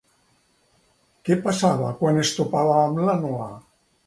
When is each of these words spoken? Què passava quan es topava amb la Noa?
Què 1.29 1.37
passava 1.43 1.93
quan 2.01 2.19
es 2.23 2.33
topava 2.39 2.75
amb 2.87 3.05
la 3.11 3.17
Noa? 3.23 3.53